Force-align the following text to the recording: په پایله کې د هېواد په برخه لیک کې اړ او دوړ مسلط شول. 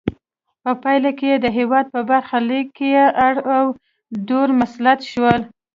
په 0.63 0.71
پایله 0.83 1.11
کې 1.19 1.31
د 1.35 1.45
هېواد 1.57 1.85
په 1.93 1.99
برخه 2.09 2.37
لیک 2.49 2.67
کې 2.77 2.89
اړ 3.27 3.35
او 3.55 3.65
دوړ 4.27 4.47
مسلط 4.61 4.99
شول. 5.11 5.39